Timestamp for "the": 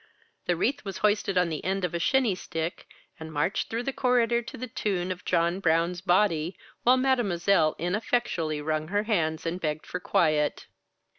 0.47-0.55, 1.49-1.63, 3.83-3.93, 4.57-4.65